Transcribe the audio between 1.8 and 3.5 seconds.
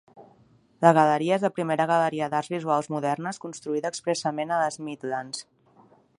galeria d'arts visuals modernes